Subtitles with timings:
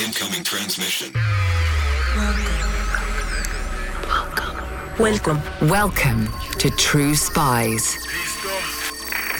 [0.00, 1.12] Incoming transmission.
[4.98, 5.38] Welcome.
[5.38, 7.98] Welcome Welcome to True Spies.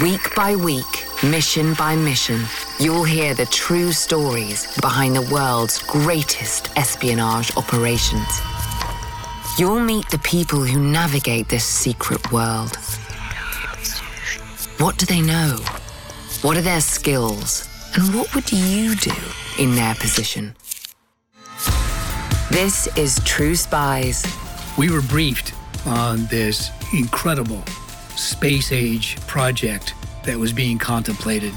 [0.02, 0.84] Week by week,
[1.22, 2.42] mission by mission,
[2.78, 8.40] you'll hear the true stories behind the world's greatest espionage operations.
[9.58, 12.76] You'll meet the people who navigate this secret world.
[14.76, 15.56] What do they know?
[16.42, 17.66] What are their skills?
[17.94, 19.14] And what would you do
[19.60, 20.56] in their position?
[22.50, 24.26] This is True Spies.
[24.76, 25.54] We were briefed
[25.86, 27.62] on this incredible
[28.16, 31.54] space age project that was being contemplated.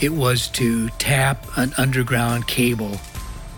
[0.00, 2.98] It was to tap an underground cable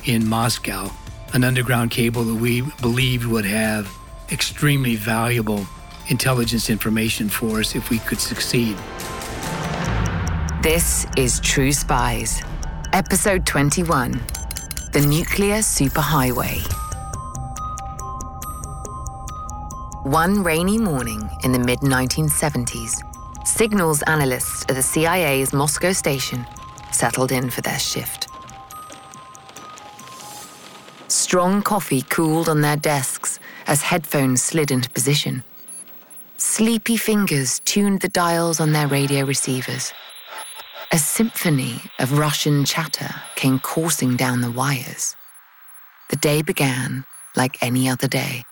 [0.05, 0.91] in Moscow,
[1.33, 3.91] an underground cable that we believed would have
[4.31, 5.67] extremely valuable
[6.09, 8.77] intelligence information for us if we could succeed.
[10.63, 12.43] This is True Spies,
[12.95, 14.13] Episode 21
[14.93, 16.59] The Nuclear Superhighway.
[20.05, 22.97] One rainy morning in the mid 1970s,
[23.47, 26.47] signals analysts at the CIA's Moscow station
[26.91, 28.29] settled in for their shift.
[31.09, 35.45] Strong coffee cooled on their desks as headphones slid into position.
[36.39, 39.93] Sleepy fingers tuned the dials on their radio receivers.
[40.91, 45.17] A symphony of Russian chatter came coursing down the wires.
[46.09, 47.05] The day began
[47.37, 48.45] like any other day.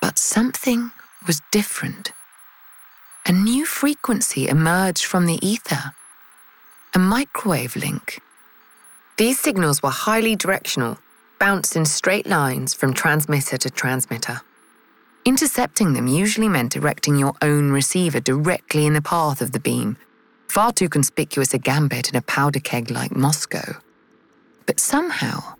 [0.00, 0.90] But something
[1.26, 2.12] was different.
[3.26, 5.94] A new frequency emerged from the ether
[6.94, 8.20] a microwave link.
[9.16, 10.98] These signals were highly directional,
[11.40, 14.42] bounced in straight lines from transmitter to transmitter.
[15.24, 19.96] Intercepting them usually meant directing your own receiver directly in the path of the beam,
[20.48, 23.76] far too conspicuous a gambit in a powder keg like Moscow.
[24.66, 25.54] But somehow,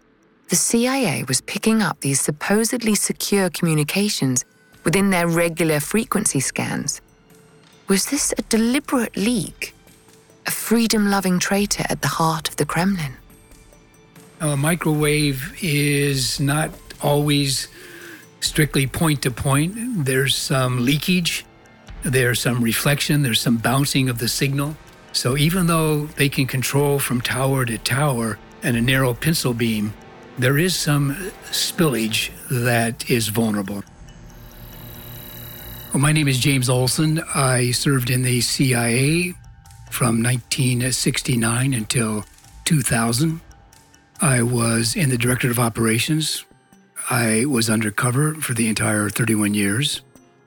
[0.48, 4.44] the CIA was picking up these supposedly secure communications
[4.84, 7.00] within their regular frequency scans.
[7.88, 9.74] Was this a deliberate leak?
[10.46, 13.14] A freedom loving traitor at the heart of the Kremlin?
[14.40, 16.70] A microwave is not
[17.02, 17.68] always
[18.40, 19.74] strictly point to point.
[20.04, 21.46] There's some leakage,
[22.04, 24.76] there's some reflection, there's some bouncing of the signal.
[25.12, 29.94] So even though they can control from tower to tower and a narrow pencil beam,
[30.38, 31.14] there is some
[31.50, 33.82] spillage that is vulnerable.
[35.92, 37.22] Well, my name is James Olson.
[37.34, 39.34] I served in the CIA
[39.90, 42.24] from 1969 until
[42.64, 43.40] 2000.
[44.20, 46.44] I was in the Directorate of Operations.
[47.08, 50.02] I was undercover for the entire 31 years.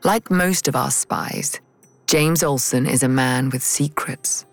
[0.07, 1.59] Like most of our spies,
[2.06, 4.45] James Olson is a man with secrets.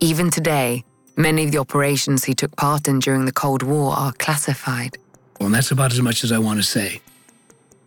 [0.00, 0.84] Even today,
[1.16, 4.98] many of the operations he took part in during the Cold War are classified.
[5.40, 7.00] Well, that's about as much as I want to say.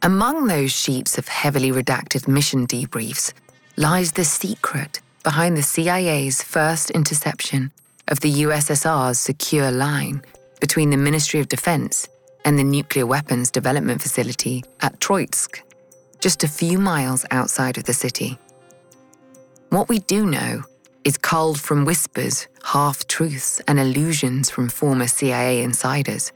[0.02, 3.34] Among those sheets of heavily redacted mission debriefs
[3.78, 7.72] lies the secret behind the CIA's first interception
[8.08, 10.24] of the USSR's secure line
[10.60, 12.08] between the Ministry of Defense
[12.46, 15.62] and the nuclear weapons development facility at Troitsk,
[16.24, 18.40] just a few miles outside of the city.
[19.72, 20.64] What we do know
[21.04, 26.32] is culled from whispers, half truths, and illusions from former CIA insiders.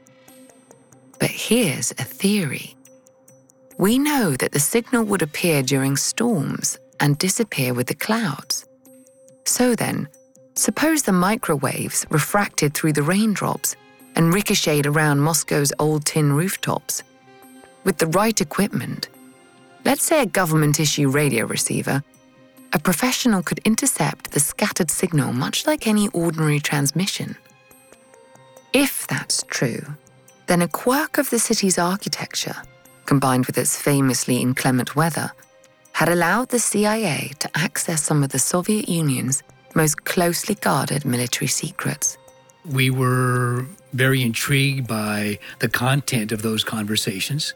[1.18, 2.76] But here's a theory.
[3.78, 8.66] We know that the signal would appear during storms and disappear with the clouds.
[9.46, 10.06] So then,
[10.54, 13.74] suppose the microwaves refracted through the raindrops
[14.16, 17.02] and ricocheted around Moscow's old tin rooftops.
[17.84, 19.08] With the right equipment,
[19.84, 22.02] let's say a government issue radio receiver,
[22.72, 27.36] a professional could intercept the scattered signal much like any ordinary transmission.
[28.72, 29.82] If that's true,
[30.46, 32.56] then a quirk of the city's architecture,
[33.06, 35.32] combined with its famously inclement weather,
[35.92, 39.42] had allowed the CIA to access some of the Soviet Union's
[39.74, 42.18] most closely guarded military secrets.
[42.64, 47.54] We were very intrigued by the content of those conversations.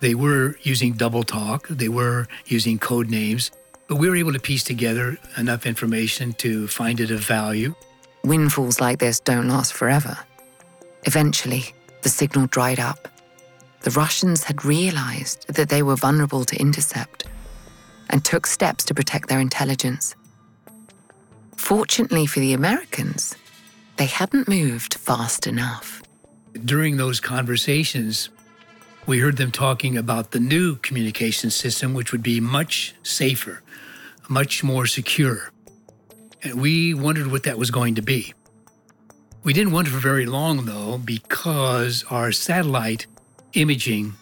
[0.00, 3.50] They were using double talk, they were using code names,
[3.86, 7.74] but we were able to piece together enough information to find it of value.
[8.24, 10.16] Windfalls like this don't last forever.
[11.04, 11.64] Eventually,
[12.02, 13.08] the signal dried up.
[13.82, 17.26] The Russians had realized that they were vulnerable to intercept
[18.08, 20.14] and took steps to protect their intelligence.
[21.56, 23.36] Fortunately for the Americans,
[23.96, 26.02] they hadn't moved fast enough.
[26.64, 28.30] During those conversations,
[29.10, 33.60] we heard them talking about the new communication system, which would be much safer,
[34.28, 35.50] much more secure.
[36.44, 38.32] And we wondered what that was going to be.
[39.42, 43.08] We didn't wonder for very long, though, because our satellite
[43.52, 44.14] imaging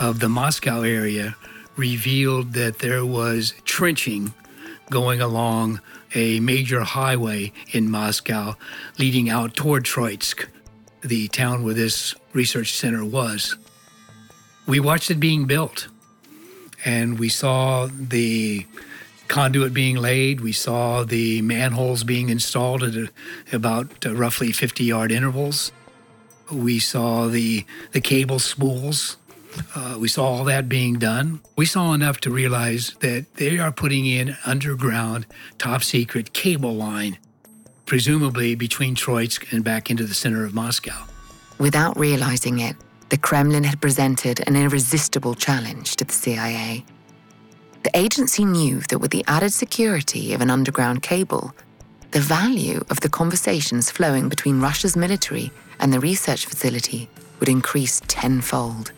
[0.00, 1.36] of the Moscow area
[1.76, 4.32] revealed that there was trenching
[4.88, 5.82] going along
[6.14, 8.54] a major highway in Moscow
[8.98, 10.46] leading out toward Troitsk,
[11.02, 13.56] the town where this research center was.
[14.66, 15.88] We watched it being built
[16.84, 18.66] and we saw the
[19.28, 20.40] conduit being laid.
[20.40, 23.10] We saw the manholes being installed at a,
[23.52, 25.72] about uh, roughly 50 yard intervals.
[26.50, 29.16] We saw the, the cable spools.
[29.74, 31.40] Uh, we saw all that being done.
[31.56, 35.26] We saw enough to realize that they are putting in underground,
[35.58, 37.18] top secret cable line,
[37.84, 41.06] presumably between Troitsk and back into the center of Moscow.
[41.58, 42.76] Without realizing it,
[43.08, 46.84] the Kremlin had presented an irresistible challenge to the CIA.
[47.82, 51.54] The agency knew that with the added security of an underground cable,
[52.10, 57.08] the value of the conversations flowing between Russia's military and the research facility
[57.38, 58.92] would increase tenfold.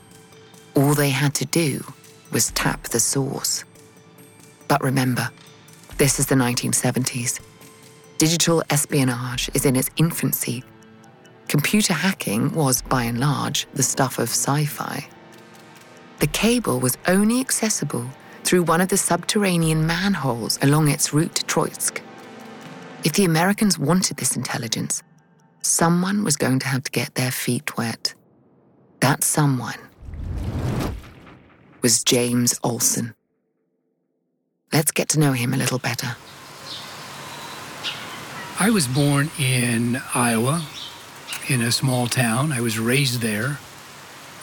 [0.74, 1.84] All they had to do
[2.30, 3.64] was tap the source.
[4.68, 5.30] But remember,
[5.96, 7.40] this is the 1970s.
[8.18, 10.62] Digital espionage is in its infancy.
[11.48, 15.08] Computer hacking was, by and large, the stuff of sci fi.
[16.20, 18.06] The cable was only accessible
[18.44, 22.00] through one of the subterranean manholes along its route to Troitsk.
[23.02, 25.02] If the Americans wanted this intelligence,
[25.62, 28.14] someone was going to have to get their feet wet.
[29.00, 29.78] That someone
[31.80, 33.14] was James Olson.
[34.72, 36.16] Let's get to know him a little better.
[38.60, 40.66] I was born in Iowa,
[41.48, 42.52] in a small town.
[42.52, 43.58] I was raised there.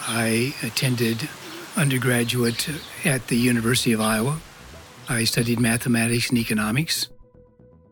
[0.01, 1.29] I attended
[1.77, 2.69] undergraduate
[3.05, 4.39] at the University of Iowa.
[5.07, 7.09] I studied mathematics and economics.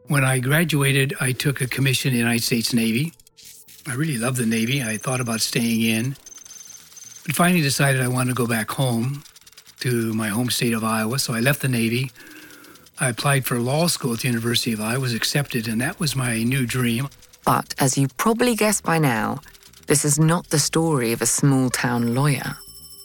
[0.08, 3.14] When I graduated, I took a commission in the United States Navy.
[3.88, 4.82] I really loved the Navy.
[4.82, 6.16] I thought about staying in,
[7.26, 9.24] but finally decided I wanted to go back home
[9.82, 11.20] to my home state of Iowa.
[11.20, 12.12] So I left the Navy.
[13.00, 16.16] I applied for law school at the University of Iowa, was accepted, and that was
[16.16, 17.10] my new dream.
[17.46, 19.42] But as you probably guessed by now,
[19.88, 22.58] this is not the story of a small town lawyer.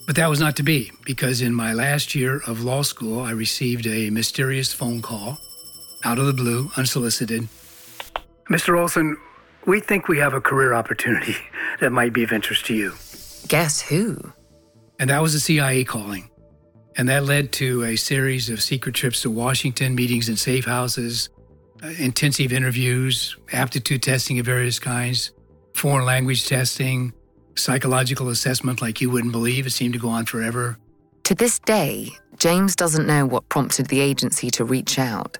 [0.07, 3.33] But that was not to be, because in my last year of law school, I
[3.33, 5.39] received a mysterious phone call
[6.05, 7.49] out of the blue, unsolicited.
[8.49, 8.81] Mr.
[8.81, 9.17] Olson,
[9.67, 11.37] we think we have a career opportunity
[11.81, 12.95] that might be of interest to you.
[13.49, 14.33] Guess who?
[14.99, 16.31] And that was the CIA calling.
[16.97, 21.29] And that led to a series of secret trips to Washington, meetings in safe houses,
[21.99, 25.33] intensive interviews, aptitude testing of various kinds,
[25.75, 27.13] foreign language testing,
[27.55, 29.67] psychological assessment like you wouldn't believe.
[29.67, 30.79] It seemed to go on forever.
[31.25, 35.39] To this day, James doesn't know what prompted the agency to reach out.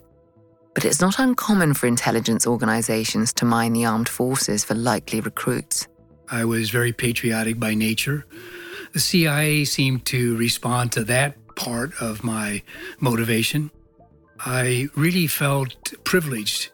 [0.75, 5.87] But it's not uncommon for intelligence organizations to mine the armed forces for likely recruits.
[6.29, 8.25] I was very patriotic by nature.
[8.93, 12.61] The CIA seemed to respond to that part of my
[12.99, 13.71] motivation.
[14.45, 16.69] I really felt privileged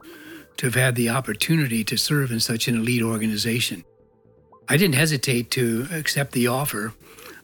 [0.57, 3.83] to have had the opportunity to serve in such an elite organization.
[4.69, 6.93] I didn't hesitate to accept the offer,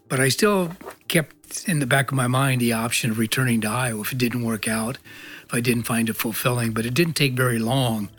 [0.08, 0.74] but I still
[1.08, 4.18] kept in the back of my mind the option of returning to Iowa if it
[4.18, 4.98] didn't work out,
[5.46, 6.72] if I didn't find it fulfilling.
[6.72, 8.10] But it didn't take very long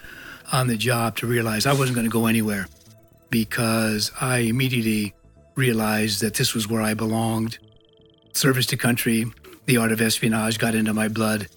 [0.52, 2.66] on the job to realize I wasn't going to go anywhere
[3.30, 5.14] because I immediately
[5.54, 7.58] realized that this was where I belonged.
[8.32, 9.26] Service to country,
[9.66, 11.48] the art of espionage got into my blood,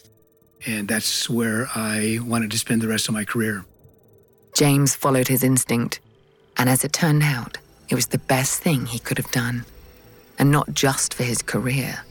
[0.66, 3.66] and that's where I wanted to spend the rest of my career.
[4.56, 6.00] James followed his instinct
[6.58, 7.58] and as it turned out,
[7.90, 9.66] it was the best thing he could have done,
[10.40, 12.04] and not just for his career.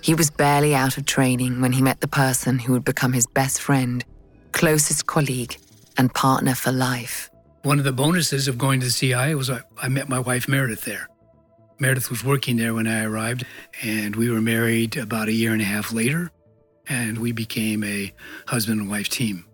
[0.00, 3.26] He was barely out of training when he met the person who would become his
[3.26, 4.04] best friend,
[4.52, 5.56] closest colleague,
[5.96, 7.30] and partner for life.
[7.62, 10.46] One of the bonuses of going to the CIA was I, I met my wife
[10.48, 11.08] Meredith there.
[11.78, 13.46] Meredith was working there when I arrived,
[13.82, 16.30] and we were married about a year and a half later,
[16.88, 18.12] and we became a
[18.46, 19.44] husband and wife team.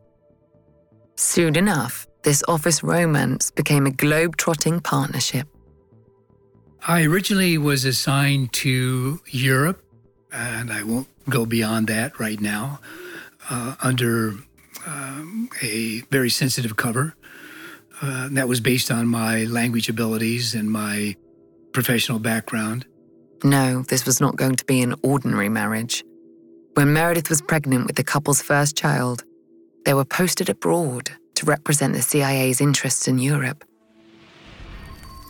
[1.17, 5.47] Soon enough, this office romance became a globe-trotting partnership.
[6.87, 9.83] I originally was assigned to Europe,
[10.33, 12.81] and I won't go beyond that right now,
[13.51, 14.35] uh, under
[14.87, 17.15] um, a very sensitive cover.
[18.03, 21.17] Uh, that was based on my language abilities and my
[21.73, 22.87] professional background.
[23.45, 26.03] No, this was not going to be an ordinary marriage.
[26.75, 29.25] When Meredith was pregnant with the couple's first child,
[29.85, 33.65] they were posted abroad to represent the CIA's interests in Europe.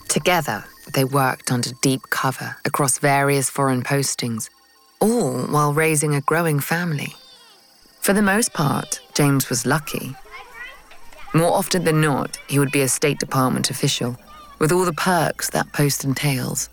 [0.09, 4.51] Together, they worked under deep cover across various foreign postings,
[5.01, 7.15] all while raising a growing family.
[8.01, 10.15] For the most part, James was lucky.
[11.33, 14.17] More often than not, he would be a State Department official,
[14.59, 16.69] with all the perks that post entails.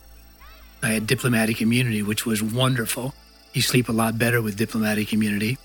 [0.84, 3.14] I had diplomatic immunity, which was wonderful.
[3.58, 5.58] You sleep a lot better with diplomatic immunity.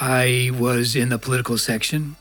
[0.00, 2.14] I was in the political section,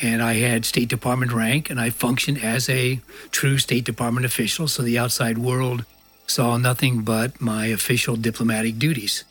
[0.00, 3.00] and I had State Department rank, and I functioned as a
[3.32, 5.84] true State Department official, so the outside world
[6.28, 9.24] saw nothing but my official diplomatic duties.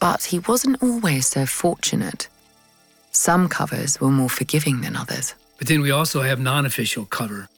[0.00, 2.26] But he wasn't always so fortunate.
[3.12, 5.36] Some covers were more forgiving than others.
[5.56, 7.48] But then we also have non official cover,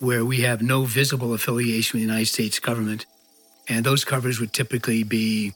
[0.00, 3.06] where we have no visible affiliation with the United States government.
[3.68, 5.52] And those covers would typically be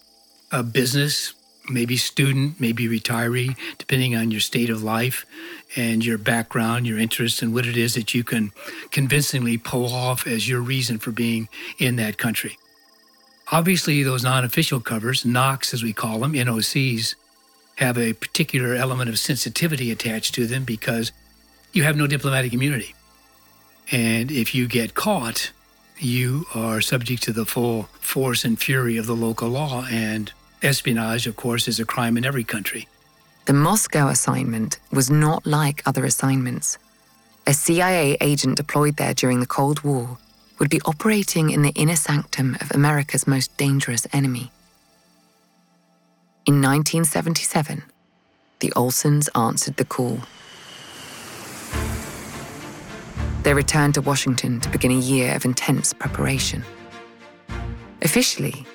[0.52, 1.34] a business,
[1.68, 5.24] maybe student, maybe retiree, depending on your state of life
[5.76, 8.50] and your background, your interests, and what it is that you can
[8.90, 12.58] convincingly pull off as your reason for being in that country.
[13.52, 17.14] Obviously, those non official covers, NOCs as we call them, NOCs,
[17.76, 21.12] have a particular element of sensitivity attached to them because
[21.72, 22.94] you have no diplomatic immunity.
[23.90, 25.50] And if you get caught,
[25.98, 29.86] you are subject to the full force and fury of the local law.
[29.90, 32.88] And espionage, of course, is a crime in every country.
[33.46, 36.78] The Moscow assignment was not like other assignments.
[37.46, 40.18] A CIA agent deployed there during the Cold War
[40.58, 44.52] would be operating in the inner sanctum of America's most dangerous enemy.
[46.46, 47.82] In 1977,
[48.60, 50.20] the Olsons answered the call.
[53.42, 56.62] They returned to Washington to begin a year of intense preparation.
[58.02, 58.66] Officially,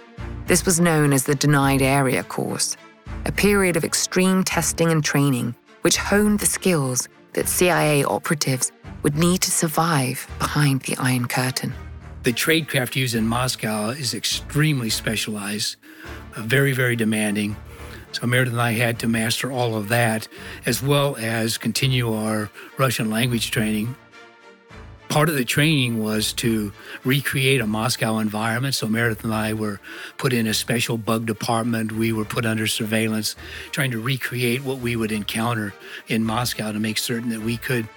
[0.47, 2.77] this was known as the Denied Area Course,
[3.25, 8.71] a period of extreme testing and training which honed the skills that CIA operatives
[9.03, 11.73] would need to survive behind the Iron Curtain.
[12.23, 15.75] The tradecraft used in Moscow is extremely specialized,
[16.35, 17.55] uh, very, very demanding.
[18.13, 20.27] So Meredith and I had to master all of that,
[20.65, 23.95] as well as continue our Russian language training.
[25.15, 26.73] Part of the training was to
[27.05, 28.75] recreate a Moscow environment.
[28.75, 29.79] So Meredith and I were
[30.17, 31.93] put in a special bug department.
[31.93, 33.37] We were put under surveillance,
[33.71, 35.73] trying to recreate what we would encounter
[36.09, 37.87] in Moscow to make certain that we could,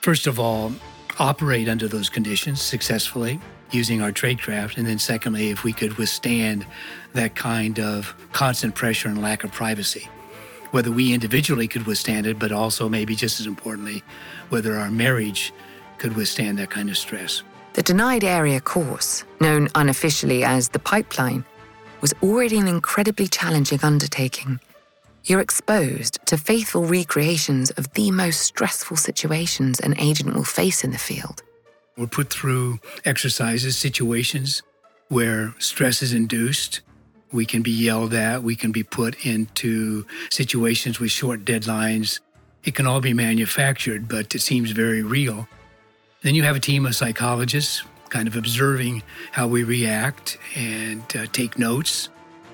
[0.00, 0.70] first of all,
[1.18, 3.40] operate under those conditions successfully
[3.72, 4.76] using our tradecraft.
[4.76, 6.64] And then, secondly, if we could withstand
[7.14, 10.08] that kind of constant pressure and lack of privacy.
[10.70, 14.04] Whether we individually could withstand it, but also maybe just as importantly,
[14.50, 15.52] whether our marriage
[15.98, 17.42] could withstand that kind of stress.
[17.74, 21.44] The denied area course, known unofficially as the pipeline,
[22.00, 24.60] was already an incredibly challenging undertaking.
[25.24, 30.90] You're exposed to faithful recreations of the most stressful situations an agent will face in
[30.90, 31.42] the field.
[31.96, 34.62] We're put through exercises, situations
[35.08, 36.80] where stress is induced.
[37.32, 38.42] We can be yelled at.
[38.42, 42.20] We can be put into situations with short deadlines.
[42.64, 45.48] It can all be manufactured, but it seems very real.
[46.24, 49.02] Then you have a team of psychologists kind of observing
[49.32, 52.08] how we react and uh, take notes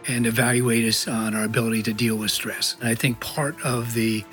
[0.08, 2.74] and evaluate us on our ability to deal with stress.
[2.80, 4.24] And I think part of the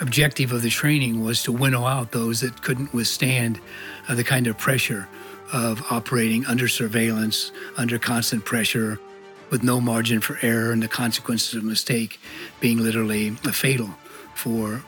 [0.00, 3.60] objective of the training was to winnow out those that couldn't withstand
[4.08, 5.08] uh, the kind of pressure
[5.52, 8.98] of operating under surveillance, under constant pressure,
[9.50, 12.18] with no margin for error, and the consequences of mistake
[12.58, 13.90] being literally fatal
[14.34, 14.82] for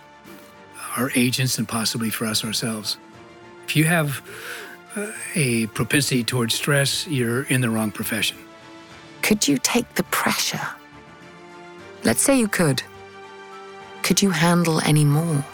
[0.96, 2.96] our agents and possibly for us ourselves.
[3.66, 4.22] If you have
[4.94, 8.38] uh, a propensity towards stress, you're in the wrong profession.
[9.22, 10.68] Could you take the pressure?
[12.04, 12.84] Let's say you could.
[14.04, 15.44] Could you handle any more?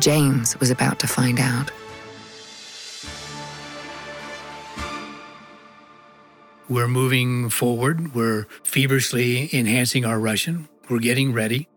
[0.00, 1.70] James was about to find out.
[6.68, 8.16] We're moving forward.
[8.16, 10.68] We're feverishly enhancing our Russian.
[10.90, 11.68] We're getting ready.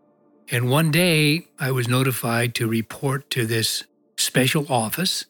[0.50, 3.84] And one day I was notified to report to this
[4.20, 5.24] special office.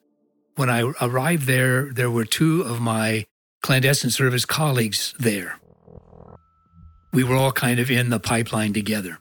[0.57, 3.27] When I arrived there, there were two of my
[3.63, 5.59] clandestine service colleagues there.
[7.13, 9.19] We were all kind of in the pipeline together.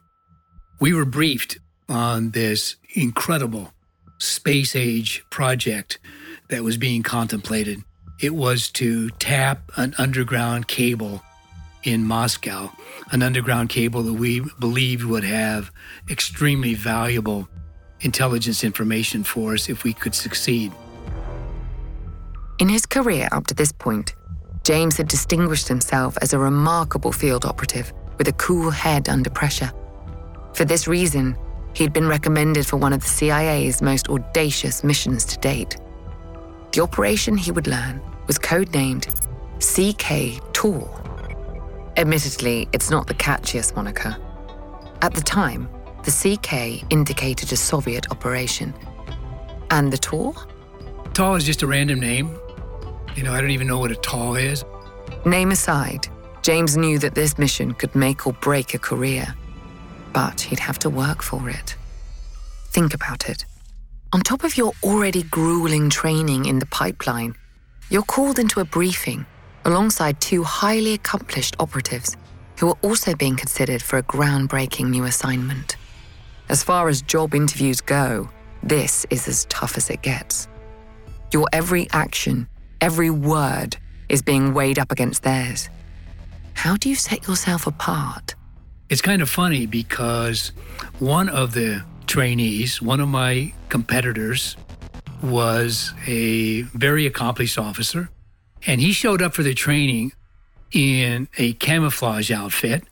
[0.79, 1.57] We were briefed
[1.87, 3.73] on this incredible
[4.19, 5.99] space age project
[6.49, 7.83] that was being contemplated.
[8.21, 11.21] It was to tap an underground cable
[11.83, 12.71] in Moscow,
[13.11, 15.71] an underground cable that we believed would have
[16.09, 17.47] extremely valuable
[18.01, 20.71] intelligence information for us if we could succeed.
[22.59, 24.15] In his career up to this point,
[24.63, 29.71] James had distinguished himself as a remarkable field operative with a cool head under pressure.
[30.53, 31.37] For this reason,
[31.73, 35.77] he'd been recommended for one of the CIA's most audacious missions to date.
[36.73, 39.07] The operation he would learn was codenamed
[39.59, 40.87] CK TAW.
[41.97, 44.15] Admittedly, it's not the catchiest moniker.
[45.01, 45.69] At the time,
[46.03, 48.73] the CK indicated a Soviet operation.
[49.71, 50.33] And the TAW?
[51.13, 52.37] TAW is just a random name.
[53.15, 54.63] You know, I don't even know what a TAW is.
[55.25, 56.07] Name aside,
[56.41, 59.35] James knew that this mission could make or break a career.
[60.13, 61.75] But he'd have to work for it.
[62.71, 63.45] Think about it.
[64.13, 67.35] On top of your already grueling training in the pipeline,
[67.89, 69.25] you're called into a briefing
[69.65, 72.15] alongside two highly accomplished operatives
[72.57, 75.75] who are also being considered for a groundbreaking new assignment.
[76.49, 78.27] As far as job interviews go,
[78.63, 80.47] this is as tough as it gets.
[81.31, 82.47] Your every action,
[82.81, 83.77] every word
[84.09, 85.69] is being weighed up against theirs.
[86.55, 88.33] How do you set yourself apart?
[88.89, 90.51] It's kind of funny because
[90.97, 94.57] one of the trainees, one of my competitors,
[95.21, 98.09] was a very accomplished officer,
[98.65, 100.13] and he showed up for the training
[100.71, 102.83] in a camouflage outfit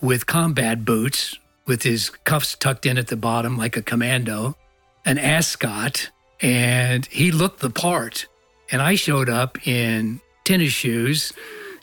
[0.00, 4.56] with combat boots, with his cuffs tucked in at the bottom like a commando,
[5.04, 6.10] an ascot,
[6.40, 8.26] and he looked the part.
[8.72, 11.32] And I showed up in tennis shoes,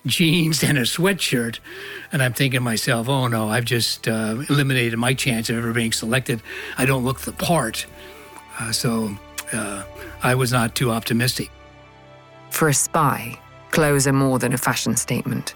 [0.06, 1.60] jeans, and a sweatshirt.
[2.12, 5.72] And I'm thinking to myself, oh no, I've just uh, eliminated my chance of ever
[5.72, 6.42] being selected.
[6.78, 7.86] I don't look the part.
[8.60, 9.16] Uh, so
[9.54, 9.84] uh,
[10.24, 11.52] I was not too optimistic.
[12.50, 13.40] For a spy,
[13.72, 15.54] clothes are more than a fashion statement.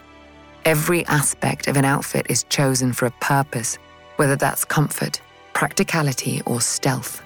[0.65, 3.77] Every aspect of an outfit is chosen for a purpose,
[4.19, 5.21] whether that's comfort,
[5.53, 7.23] practicality, or stealth.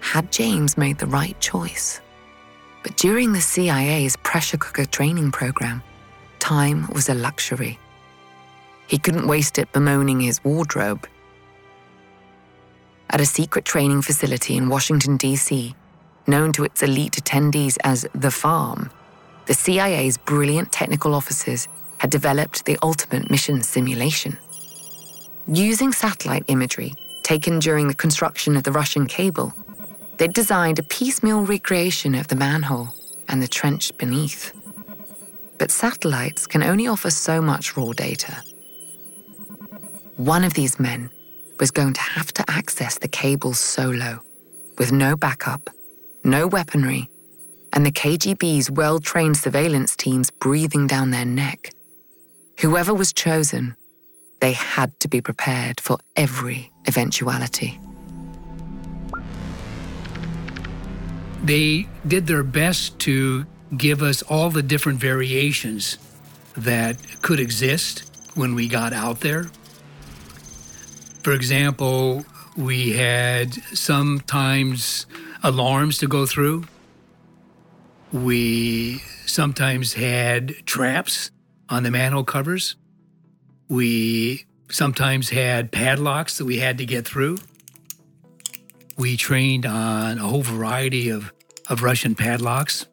[0.00, 2.00] Had James made the right choice?
[2.82, 5.82] But during the CIA's pressure cooker training program,
[6.38, 7.78] time was a luxury.
[8.86, 11.06] He couldn't waste it bemoaning his wardrobe.
[13.10, 15.74] At a secret training facility in Washington, D.C.,
[16.26, 18.90] known to its elite attendees as The Farm,
[19.44, 24.38] the CIA's brilliant technical officers had developed the ultimate mission simulation.
[25.50, 29.54] Using satellite imagery taken during the construction of the Russian cable,
[30.18, 32.90] they'd designed a piecemeal recreation of the manhole
[33.28, 34.52] and the trench beneath.
[35.58, 38.42] But satellites can only offer so much raw data.
[40.16, 41.08] One of these men
[41.58, 44.20] was going to have to access the cable solo,
[44.76, 45.70] with no backup,
[46.24, 47.08] no weaponry,
[47.72, 51.72] and the KGB's well trained surveillance teams breathing down their neck.
[52.60, 53.76] Whoever was chosen,
[54.40, 57.78] they had to be prepared for every eventuality.
[61.42, 63.46] They did their best to
[63.76, 65.98] give us all the different variations
[66.56, 69.50] that could exist when we got out there.
[71.22, 72.24] For example,
[72.56, 75.06] we had sometimes
[75.42, 76.64] alarms to go through.
[78.12, 81.30] We sometimes had traps
[81.68, 82.76] on the manhole covers.
[83.68, 87.38] We sometimes had padlocks that we had to get through.
[88.96, 91.32] We trained on a whole variety of,
[91.68, 92.86] of Russian padlocks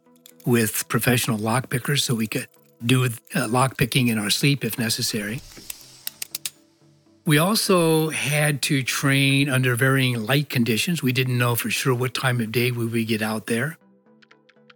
[0.45, 2.47] with professional lockpickers so we could
[2.85, 5.41] do uh, lockpicking in our sleep if necessary.
[7.25, 11.01] We also had to train under varying light conditions.
[11.01, 13.77] We didn't know for sure what time of day we would get out there.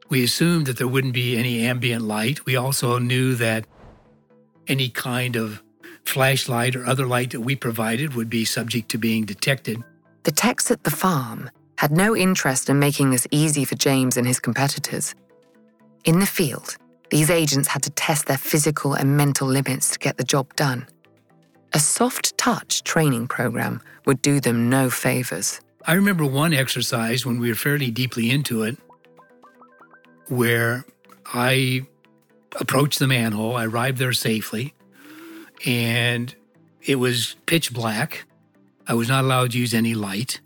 [0.09, 2.47] We assumed that there wouldn't be any ambient light.
[2.47, 3.67] We also knew that
[4.67, 5.61] any kind of
[6.05, 9.83] flashlight or other light that we provided would be subject to being detected.
[10.23, 14.27] The techs at the farm had no interest in making this easy for James and
[14.27, 15.15] his competitors.
[16.03, 16.77] In the field,
[17.09, 20.87] these agents had to test their physical and mental limits to get the job done.
[21.73, 25.61] A soft touch training program would do them no favors.
[25.85, 28.77] I remember one exercise when we were fairly deeply into it
[30.29, 30.85] where
[31.33, 31.87] I
[32.59, 34.73] approached the manhole, I arrived there safely,
[35.65, 36.33] and
[36.81, 38.25] it was pitch black.
[38.87, 40.39] I was not allowed to use any light.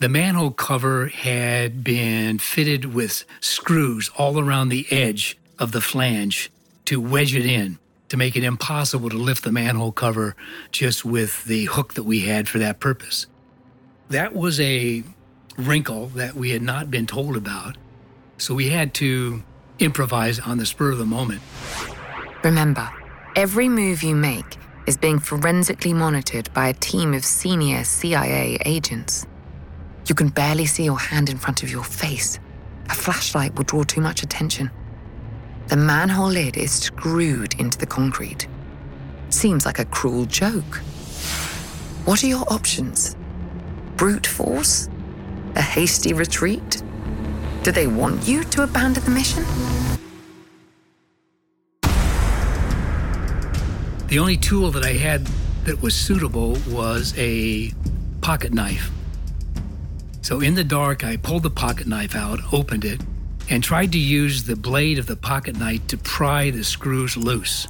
[0.00, 6.50] The manhole cover had been fitted with screws all around the edge of the flange
[6.86, 10.34] to wedge it in to make it impossible to lift the manhole cover
[10.72, 13.26] just with the hook that we had for that purpose.
[14.08, 15.04] That was a
[15.56, 17.76] wrinkle that we had not been told about,
[18.38, 19.42] so we had to
[19.78, 21.40] improvise on the spur of the moment.
[22.42, 22.90] Remember,
[23.36, 29.26] every move you make is being forensically monitored by a team of senior CIA agents.
[30.06, 32.40] You can barely see your hand in front of your face.
[32.88, 34.70] A flashlight will draw too much attention.
[35.68, 38.48] The manhole lid is screwed into the concrete.
[39.28, 40.78] Seems like a cruel joke.
[42.04, 43.14] What are your options?
[43.96, 44.88] Brute force?
[45.54, 46.82] A hasty retreat?
[47.62, 49.44] Do they want you to abandon the mission?
[54.10, 55.24] The only tool that I had
[55.66, 57.70] that was suitable was a
[58.20, 58.90] pocket knife.
[60.20, 63.00] So in the dark, I pulled the pocket knife out, opened it,
[63.48, 67.68] and tried to use the blade of the pocket knife to pry the screws loose.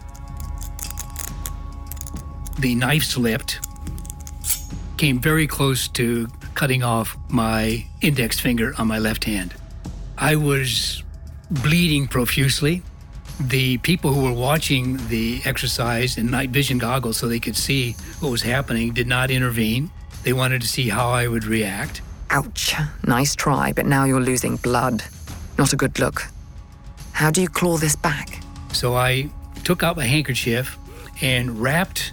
[2.58, 3.60] The knife slipped,
[4.96, 9.54] came very close to cutting off my index finger on my left hand.
[10.16, 11.02] I was
[11.50, 12.82] bleeding profusely.
[13.40, 17.92] The people who were watching the exercise in night vision goggles so they could see
[18.20, 19.90] what was happening did not intervene.
[20.24, 22.02] They wanted to see how I would react.
[22.28, 22.74] Ouch.
[23.06, 25.04] Nice try, but now you're losing blood.
[25.56, 26.28] Not a good look.
[27.12, 28.42] How do you claw this back?
[28.72, 29.30] So I
[29.64, 30.76] took out my handkerchief
[31.22, 32.12] and wrapped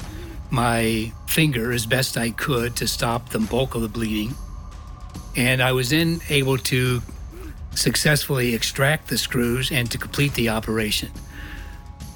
[0.49, 4.33] my finger as best I could to stop the bulk of the bleeding.
[5.35, 7.01] And I was then able to
[7.77, 11.11] successfully extract the screws and to complete the operation.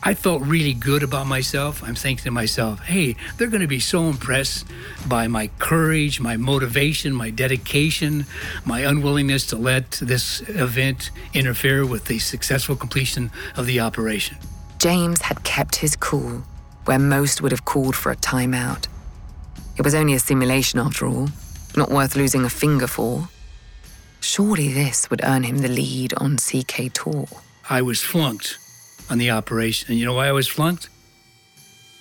[0.03, 1.83] I felt really good about myself.
[1.83, 4.65] I'm thinking to myself, hey, they're going to be so impressed
[5.07, 8.25] by my courage, my motivation, my dedication,
[8.65, 14.37] my unwillingness to let this event interfere with the successful completion of the operation.
[14.79, 16.43] James had kept his cool
[16.85, 18.87] where most would have called for a timeout.
[19.77, 21.29] It was only a simulation after all,
[21.75, 23.29] not worth losing a finger for.
[24.21, 27.25] Surely this would earn him the lead on CK TAW.
[27.69, 28.57] I was flunked
[29.09, 29.91] on the operation.
[29.91, 30.89] And you know why I was flunked?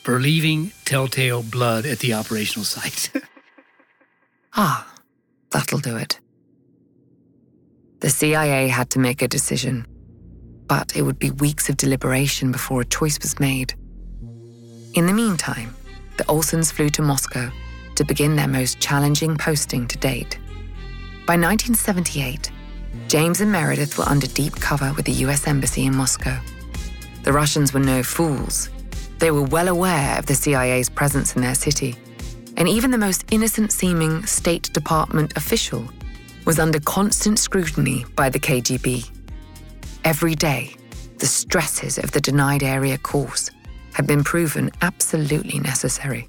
[0.02, 3.10] For leaving telltale blood at the operational site.
[4.54, 4.94] ah,
[5.50, 6.20] that'll do it.
[8.00, 9.86] The CIA had to make a decision,
[10.66, 13.74] but it would be weeks of deliberation before a choice was made.
[14.94, 15.74] In the meantime,
[16.16, 17.50] the Olsons flew to Moscow
[17.96, 20.38] to begin their most challenging posting to date.
[21.30, 22.50] By 1978,
[23.06, 26.36] James and Meredith were under deep cover with the US Embassy in Moscow.
[27.22, 28.68] The Russians were no fools.
[29.20, 31.94] They were well aware of the CIA's presence in their city,
[32.56, 35.88] and even the most innocent seeming State Department official
[36.46, 39.08] was under constant scrutiny by the KGB.
[40.02, 40.74] Every day,
[41.18, 43.52] the stresses of the denied area course
[43.92, 46.28] had been proven absolutely necessary.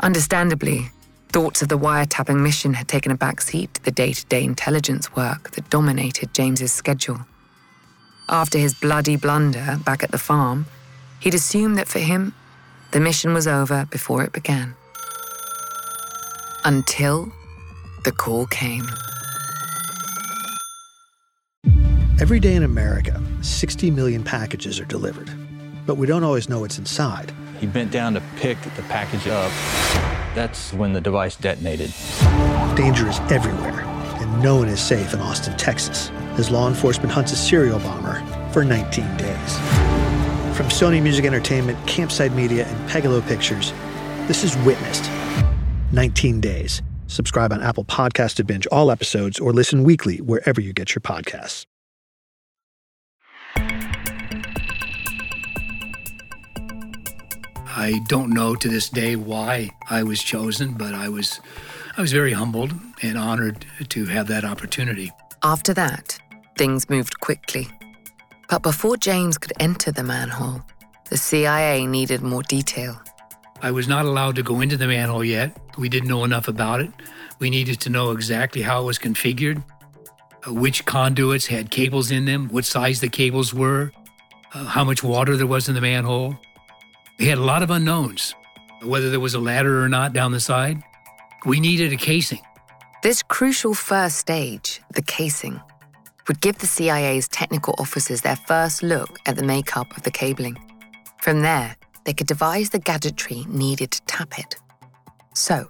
[0.00, 0.90] Understandably,
[1.34, 5.16] thoughts of the wiretapping mission had taken a backseat to the day to day intelligence
[5.16, 7.26] work that dominated James's schedule.
[8.28, 10.66] After his bloody blunder back at the farm,
[11.18, 12.34] he'd assumed that for him,
[12.92, 14.76] the mission was over before it began.
[16.64, 17.32] Until
[18.04, 18.86] the call came.
[22.20, 25.32] Every day in America, 60 million packages are delivered
[25.86, 27.32] but we don't always know what's inside.
[27.60, 29.52] He bent down to pick the package up.
[30.34, 31.92] That's when the device detonated.
[32.76, 33.82] Danger is everywhere,
[34.20, 38.20] and no one is safe in Austin, Texas, as law enforcement hunts a serial bomber
[38.52, 39.56] for 19 days.
[40.56, 43.72] From Sony Music Entertainment, Campside Media, and Pegalo Pictures,
[44.26, 45.08] this is Witnessed
[45.92, 46.82] 19 Days.
[47.06, 51.02] Subscribe on Apple Podcast to binge all episodes or listen weekly wherever you get your
[51.02, 51.66] podcasts.
[57.76, 61.40] I don't know to this day why I was chosen, but I was
[61.96, 65.10] I was very humbled and honored to have that opportunity.
[65.42, 66.18] After that,
[66.56, 67.68] things moved quickly.
[68.48, 70.62] But before James could enter the manhole,
[71.10, 73.00] the CIA needed more detail.
[73.60, 75.56] I was not allowed to go into the manhole yet.
[75.76, 76.90] We didn't know enough about it.
[77.40, 79.64] We needed to know exactly how it was configured,
[80.46, 83.90] uh, which conduits had cables in them, what size the cables were,
[84.52, 86.38] uh, how much water there was in the manhole.
[87.18, 88.34] We had a lot of unknowns,
[88.82, 90.82] whether there was a ladder or not down the side.
[91.46, 92.40] We needed a casing.
[93.02, 95.60] This crucial first stage, the casing,
[96.26, 100.56] would give the CIA's technical officers their first look at the makeup of the cabling.
[101.20, 104.56] From there, they could devise the gadgetry needed to tap it.
[105.34, 105.68] So,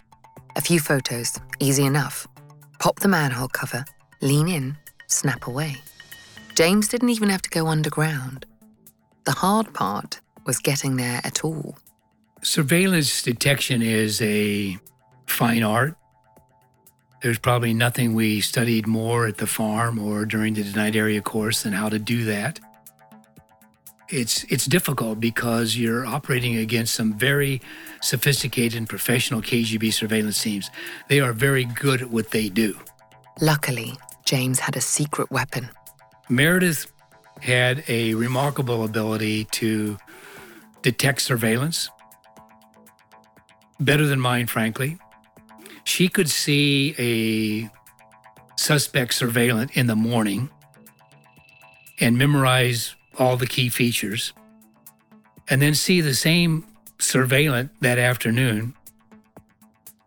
[0.57, 2.27] a few photos, easy enough.
[2.79, 3.85] Pop the manhole cover,
[4.23, 4.77] lean in,
[5.09, 5.77] snap away.
[6.55, 8.47] James didn't even have to go underground.
[9.25, 11.77] The hard part was getting there at all.
[12.43, 14.79] Surveillance detection is a
[15.27, 15.97] fine art.
[17.23, 21.63] There's probably nothing we studied more at the farm or during the denied area course
[21.63, 22.61] than how to do that.
[24.11, 27.63] It's it's difficult because you're operating against some very
[28.03, 30.71] sophisticated and professional KGB surveillance teams.
[31.09, 32.79] They are very good at what they do.
[33.41, 33.95] Luckily,
[34.27, 35.71] James had a secret weapon.
[36.29, 36.93] Meredith
[37.41, 39.97] had a remarkable ability to
[40.85, 41.89] detect surveillance
[43.81, 44.99] better than mine, frankly.
[45.83, 47.71] She could see a
[48.61, 50.51] suspect surveillant in the morning
[51.99, 54.35] and memorize all the key features,
[55.49, 56.67] and then see the same
[56.99, 58.75] surveillant that afternoon,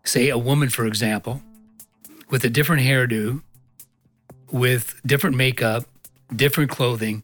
[0.04, 1.42] say a woman, for example,
[2.30, 3.42] with a different hairdo,
[4.52, 5.86] with different makeup,
[6.36, 7.24] different clothing,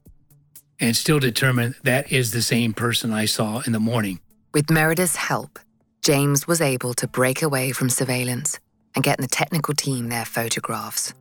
[0.79, 4.19] and still determine that is the same person I saw in the morning.
[4.53, 5.59] With Meredith's help,
[6.01, 8.59] James was able to break away from surveillance
[8.95, 11.13] and get the technical team their photographs.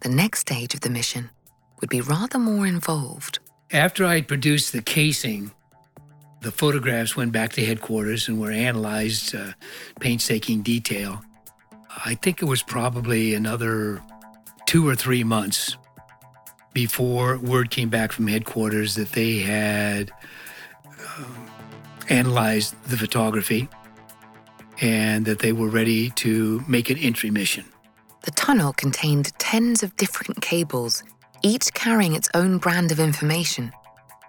[0.00, 1.30] The next stage of the mission
[1.80, 3.38] would be rather more involved.
[3.70, 5.52] After I produced the casing,
[6.42, 9.52] the photographs went back to headquarters and were analyzed uh,
[10.00, 11.22] painstaking detail.
[12.04, 14.02] I think it was probably another
[14.66, 15.76] two or three months
[16.74, 20.10] before word came back from headquarters that they had
[21.16, 21.46] um,
[22.08, 23.68] analyzed the photography
[24.80, 27.64] and that they were ready to make an entry mission.
[28.22, 31.04] The tunnel contained tens of different cables,
[31.42, 33.72] each carrying its own brand of information.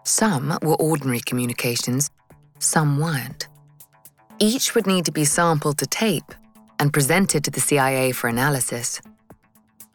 [0.04, 2.12] Some were ordinary communications,
[2.60, 3.48] some weren't.
[4.38, 6.34] Each would need to be sampled to tape
[6.80, 9.02] and presented to the CIA for analysis.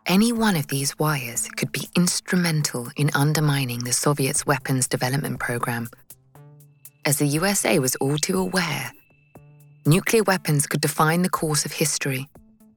[0.07, 5.89] Any one of these wires could be instrumental in undermining the Soviets' weapons development program.
[7.05, 8.93] As the USA was all too aware,
[9.87, 12.29] nuclear weapons could define the course of history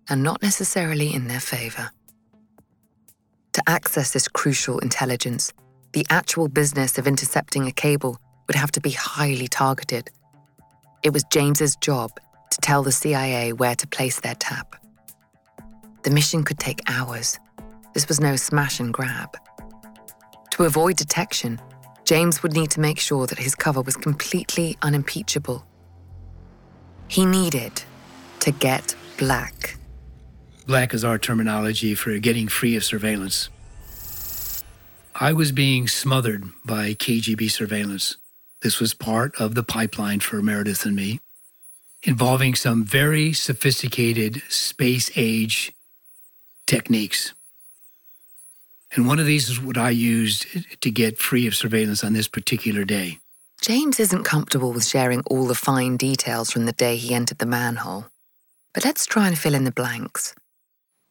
[0.09, 1.91] and not necessarily in their favor.
[3.53, 5.53] To access this crucial intelligence,
[5.93, 10.09] the actual business of intercepting a cable would have to be highly targeted.
[11.03, 12.11] It was James's job
[12.51, 14.75] to tell the CIA where to place their tap.
[16.03, 17.39] The mission could take hours.
[17.93, 19.37] This was no smash and grab.
[20.51, 21.59] To avoid detection,
[22.03, 25.65] James would need to make sure that his cover was completely unimpeachable.
[27.07, 27.81] He needed
[28.41, 29.77] to get black.
[30.67, 33.49] Black is our terminology for getting free of surveillance.
[35.15, 38.17] I was being smothered by KGB surveillance.
[38.61, 41.21] This was part of the pipeline for Meredith and me,
[42.01, 45.71] involving some very sophisticated space age
[46.67, 47.33] techniques.
[48.95, 50.45] And one of these is what I used
[50.81, 53.19] to get free of surveillance on this particular day.
[53.61, 57.45] James isn't comfortable with sharing all the fine details from the day he entered the
[57.45, 58.05] manhole.
[58.73, 60.35] But let's try and fill in the blanks.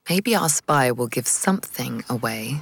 [0.08, 2.60] Maybe our spy will give something away.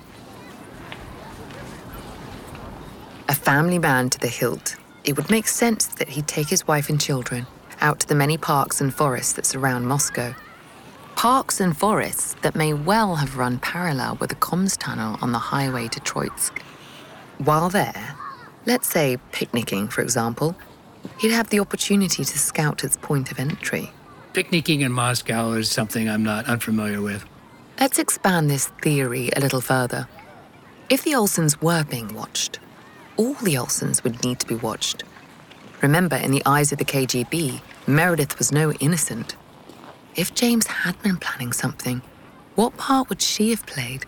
[3.29, 6.89] A family man to the hilt, it would make sense that he'd take his wife
[6.89, 7.47] and children
[7.81, 10.35] out to the many parks and forests that surround Moscow
[11.17, 15.39] parks and forests that may well have run parallel with the comms tunnel on the
[15.39, 16.61] highway to Troitsk.
[17.39, 18.17] While there,
[18.67, 20.57] let's say picnicking, for example,
[21.19, 23.93] he'd have the opportunity to scout its point of entry.
[24.33, 27.25] Picnicking in Moscow is something I'm not unfamiliar with.
[27.81, 30.07] Let's expand this theory a little further.
[30.89, 32.59] If the Olsons were being watched,
[33.17, 35.05] all the Olsons would need to be watched.
[35.83, 39.37] Remember, in the eyes of the KGB, Meredith was no innocent.
[40.17, 42.03] If James had been planning something,
[42.57, 44.07] what part would she have played?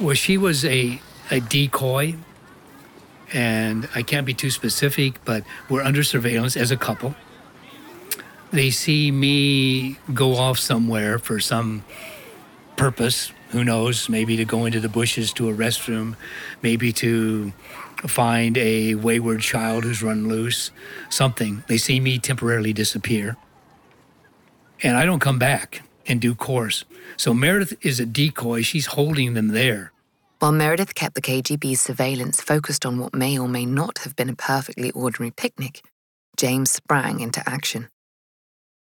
[0.00, 2.14] Well, she was a, a decoy,
[3.32, 7.14] and I can't be too specific, but we're under surveillance as a couple.
[8.52, 11.84] They see me go off somewhere for some
[12.76, 16.16] purpose, who knows, maybe to go into the bushes to a restroom,
[16.62, 17.52] maybe to
[18.06, 20.70] find a wayward child who's run loose,
[21.10, 21.62] something.
[21.68, 23.36] They see me temporarily disappear
[24.82, 26.84] and I don't come back in due course.
[27.16, 28.62] So Meredith is a decoy.
[28.62, 29.92] She's holding them there.
[30.40, 34.28] While Meredith kept the KGB's surveillance focused on what may or may not have been
[34.28, 35.82] a perfectly ordinary picnic,
[36.36, 37.88] James sprang into action.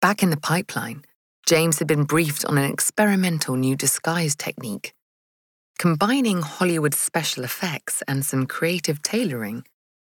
[0.03, 1.05] Back in the pipeline,
[1.47, 4.93] James had been briefed on an experimental new disguise technique.
[5.79, 9.65] Combining Hollywood special effects and some creative tailoring,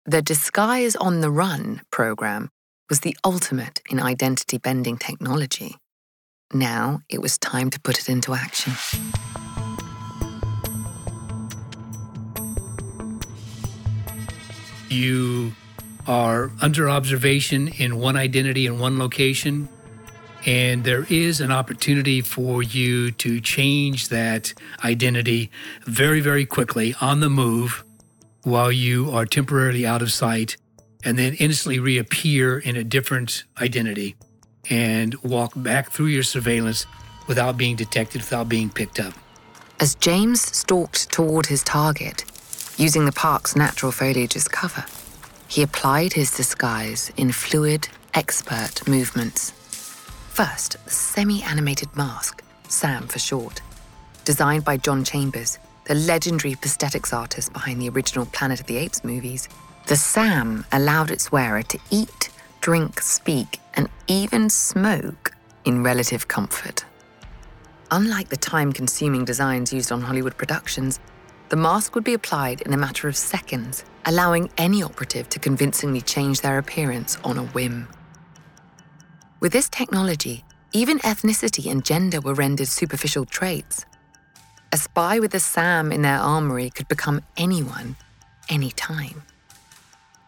[0.06, 2.50] the Disguise on the Run program
[2.88, 5.76] was the ultimate in identity bending technology.
[6.52, 8.74] Now it was time to put it into action.
[14.88, 15.52] You
[16.06, 19.68] are under observation in one identity in one location,
[20.46, 24.52] and there is an opportunity for you to change that
[24.84, 25.50] identity
[25.86, 27.82] very, very quickly on the move
[28.42, 30.56] while you are temporarily out of sight
[31.04, 34.16] and then instantly reappear in a different identity
[34.70, 36.86] and walk back through your surveillance
[37.26, 39.12] without being detected, without being picked up.
[39.80, 42.24] As James stalked toward his target,
[42.78, 44.84] using the park's natural foliage as cover,
[45.48, 49.50] he applied his disguise in fluid, expert movements.
[50.30, 53.60] First, the semi animated mask, Sam for short,
[54.24, 59.04] designed by John Chambers, the legendary prosthetics artist behind the original Planet of the Apes
[59.04, 59.48] movies,
[59.86, 65.32] the SAM allowed its wearer to eat, drink, speak, and even smoke
[65.64, 66.84] in relative comfort.
[67.90, 71.00] Unlike the time consuming designs used on Hollywood productions,
[71.50, 76.00] the mask would be applied in a matter of seconds, allowing any operative to convincingly
[76.00, 77.86] change their appearance on a whim.
[79.40, 83.84] With this technology, even ethnicity and gender were rendered superficial traits.
[84.72, 87.96] A spy with a SAM in their armory could become anyone,
[88.48, 89.22] anytime.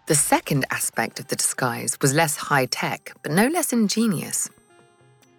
[0.06, 4.48] The second aspect of the disguise was less high tech, but no less ingenious.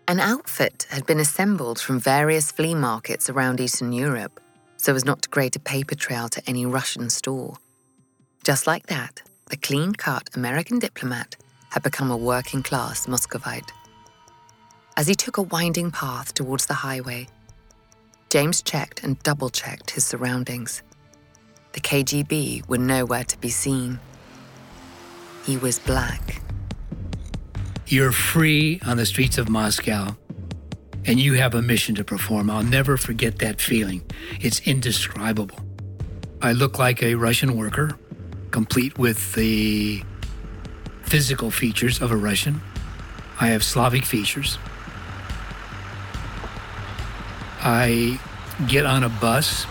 [0.07, 4.39] An outfit had been assembled from various flea markets around Eastern Europe
[4.77, 7.57] so as not to create a paper trail to any Russian store.
[8.43, 11.35] Just like that, the clean cut American diplomat
[11.71, 13.71] had become a working class Muscovite.
[14.95, 17.27] As he took a winding path towards the highway,
[18.29, 20.83] James checked and double checked his surroundings.
[21.73, 23.99] The KGB were nowhere to be seen.
[25.47, 26.41] He was black.
[27.87, 30.17] You're free on the streets of Moscow,
[31.05, 32.49] and you have a mission to perform.
[32.49, 34.03] I'll never forget that feeling.
[34.41, 35.57] It's indescribable.
[36.41, 37.97] I look like a Russian worker,
[38.51, 40.03] complete with the
[41.03, 42.59] physical features of a Russian.
[43.39, 44.57] I have Slavic features.
[47.61, 48.19] I
[48.67, 49.65] get on a bus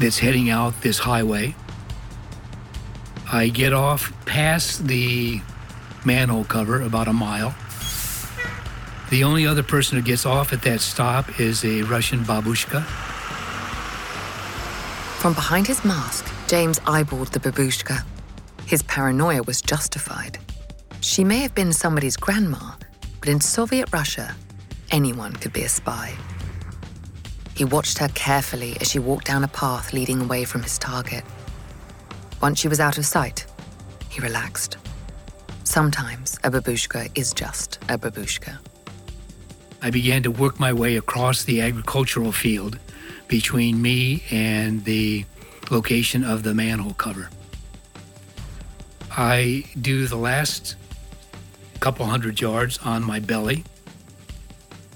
[0.00, 1.54] that's heading out this highway.
[3.34, 5.40] I get off past the
[6.04, 7.54] manhole cover about a mile.
[9.08, 12.84] The only other person who gets off at that stop is a Russian babushka.
[15.22, 18.04] From behind his mask, James eyeballed the babushka.
[18.66, 20.38] His paranoia was justified.
[21.00, 22.72] She may have been somebody's grandma,
[23.20, 24.36] but in Soviet Russia,
[24.90, 26.12] anyone could be a spy.
[27.54, 31.24] He watched her carefully as she walked down a path leading away from his target.
[32.42, 33.46] Once she was out of sight,
[34.08, 34.76] he relaxed.
[35.62, 38.58] Sometimes a babushka is just a babushka.
[39.80, 42.80] I began to work my way across the agricultural field
[43.28, 45.24] between me and the
[45.70, 47.30] location of the manhole cover.
[49.12, 50.74] I do the last
[51.78, 53.62] couple hundred yards on my belly.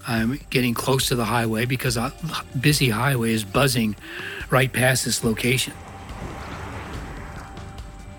[0.08, 2.12] I'm getting close to the highway because a
[2.60, 3.94] busy highway is buzzing
[4.50, 5.74] right past this location.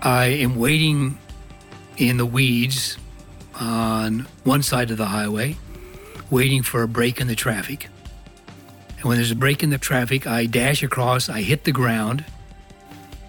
[0.02, 1.18] I am waiting
[1.96, 2.96] in the weeds
[3.58, 5.56] on one side of the highway,
[6.30, 7.88] waiting for a break in the traffic.
[8.98, 12.24] And when there's a break in the traffic, I dash across, I hit the ground,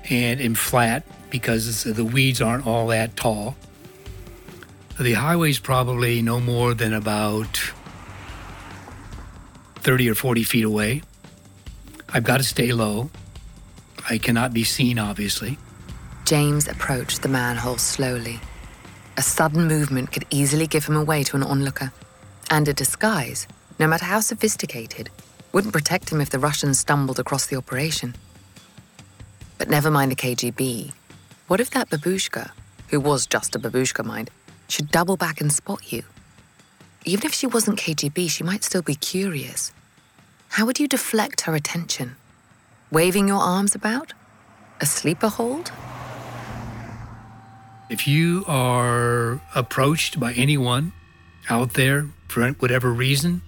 [0.10, 3.56] and am flat because the weeds aren't all that tall.
[5.00, 7.72] The highway's probably no more than about
[9.76, 11.02] 30 or 40 feet away.
[12.10, 13.10] I've got to stay low.
[14.10, 15.58] I cannot be seen, obviously.
[16.30, 18.40] James approached the manhole slowly.
[19.18, 21.92] A sudden movement could easily give him away to an onlooker,
[22.52, 23.48] and a disguise,
[23.80, 25.10] no matter how sophisticated,
[25.54, 28.14] wouldn't protect him if the Russians stumbled across the operation.
[29.58, 30.94] But never mind the KGB.
[31.48, 32.52] What if that babushka,
[32.90, 34.30] who was just a babushka mind,
[34.68, 36.04] should double back and spot you?
[37.06, 39.72] Even if she wasn't KGB, she might still be curious.
[40.50, 42.18] How would you deflect her attention?
[42.92, 44.14] Waving your arms about?
[44.80, 45.72] A sleeper hold?
[47.90, 50.94] If you are approached by anyone
[51.50, 53.42] out there for whatever reason,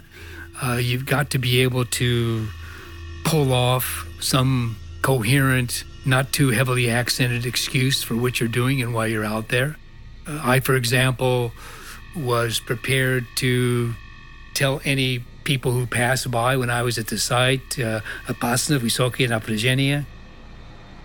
[0.63, 2.47] uh, you've got to be able to
[3.23, 9.06] pull off some coherent, not too heavily accented excuse for what you're doing and why
[9.06, 9.77] you're out there.
[10.27, 11.51] Uh, I, for example,
[12.15, 13.93] was prepared to
[14.56, 19.23] tell any people who passed by when I was at the site, uh, Apasna, Visoki,
[19.23, 20.06] and Apregenia,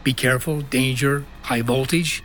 [0.05, 2.22] be careful, danger, high voltage.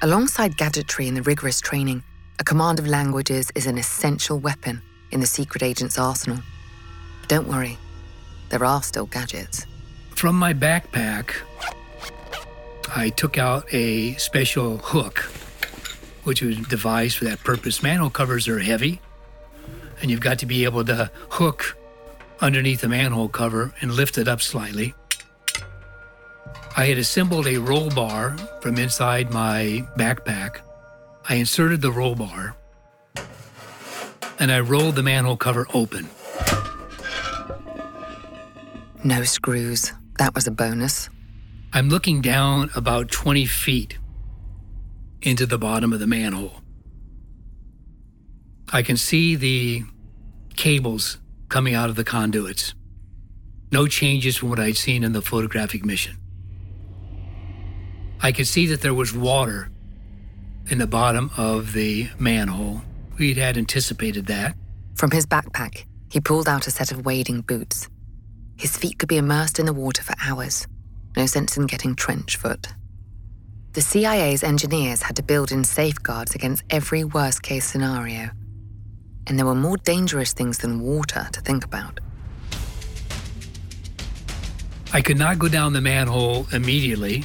[0.00, 2.04] Alongside gadgetry and the rigorous training,
[2.38, 4.80] a command of languages is an essential weapon
[5.10, 6.38] in the secret agent's arsenal.
[7.20, 7.78] But don't worry,
[8.50, 9.66] there are still gadgets.
[10.10, 11.32] From my backpack,
[12.94, 15.18] I took out a special hook,
[16.22, 17.82] which was devised for that purpose.
[17.82, 19.00] Manhole covers are heavy,
[20.00, 21.76] and you've got to be able to hook
[22.40, 24.94] underneath the manhole cover and lift it up slightly.
[26.76, 30.60] I had assembled a roll bar from inside my backpack.
[31.28, 32.56] I inserted the roll bar
[34.38, 36.08] and I rolled the manhole cover open.
[39.04, 39.92] No screws.
[40.18, 41.08] That was a bonus.
[41.72, 43.98] I'm looking down about 20 feet
[45.22, 46.60] into the bottom of the manhole.
[48.72, 49.84] I can see the
[50.56, 52.74] cables coming out of the conduits.
[53.72, 56.17] No changes from what I'd seen in the photographic mission.
[58.20, 59.70] I could see that there was water
[60.70, 62.82] in the bottom of the manhole.
[63.18, 64.56] We'd had anticipated that.
[64.96, 67.88] From his backpack, he pulled out a set of wading boots.
[68.56, 70.66] His feet could be immersed in the water for hours.
[71.16, 72.68] No sense in getting trench foot.
[73.72, 78.30] The CIA's engineers had to build in safeguards against every worst case scenario.
[79.26, 82.00] And there were more dangerous things than water to think about.
[84.92, 87.24] I could not go down the manhole immediately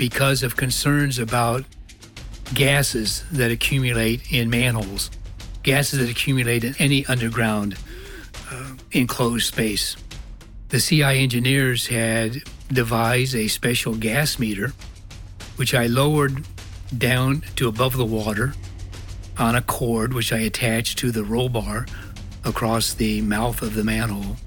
[0.00, 1.62] because of concerns about
[2.54, 5.10] gases that accumulate in manholes,
[5.62, 7.76] gases that accumulate in any underground
[8.50, 9.98] uh, enclosed space.
[10.70, 12.38] The CI engineers had
[12.68, 14.72] devised a special gas meter,
[15.56, 16.46] which I lowered
[16.96, 18.54] down to above the water
[19.36, 21.84] on a cord, which I attached to the roll bar
[22.46, 24.38] across the mouth of the manhole.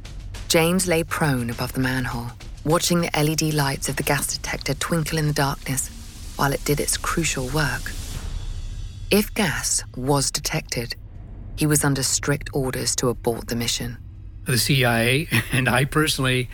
[0.47, 2.31] James lay prone above the manhole,
[2.63, 5.89] watching the LED lights of the gas detector twinkle in the darkness
[6.35, 7.91] while it did its crucial work.
[9.11, 10.95] If gas was detected,
[11.55, 13.97] he was under strict orders to abort the mission.
[14.45, 16.49] The CIA and I personally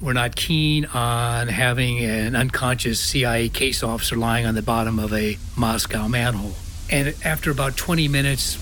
[0.00, 5.12] were not keen on having an unconscious CIA case officer lying on the bottom of
[5.12, 6.54] a Moscow manhole.
[6.90, 8.58] And after about 20 minutes,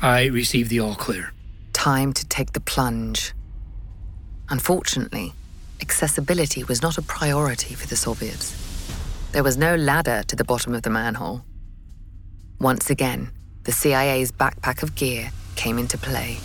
[0.00, 1.32] I received the all clear
[1.78, 3.32] time to take the plunge.
[4.50, 5.34] Unfortunately,
[5.80, 8.54] accessibility was not a priority for the Soviets.
[9.32, 11.42] There was no ladder to the bottom of the manhole.
[12.58, 13.30] Once again,
[13.64, 16.38] the CIA's backpack of gear came into play.